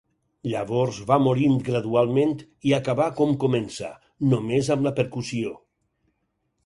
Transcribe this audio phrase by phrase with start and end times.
[0.51, 2.33] Llavors va morint gradualment
[2.69, 3.93] i acabà com comença,
[4.33, 5.53] només amb la percussió.